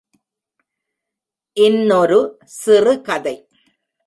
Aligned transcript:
இன்னொரு 1.57 2.19
சிறுகதை! 2.59 3.35